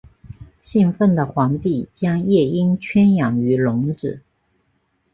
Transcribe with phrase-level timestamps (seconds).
[0.63, 4.21] 兴奋的皇帝将夜莺圈养于笼子。